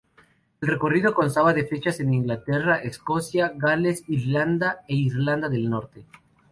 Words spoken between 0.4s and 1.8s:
El recorrido constaba de